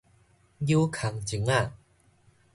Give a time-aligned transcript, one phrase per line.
[0.03, 0.07] 搝空
[1.21, 1.71] 鐘仔